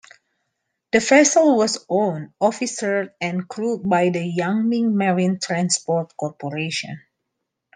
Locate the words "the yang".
4.09-4.67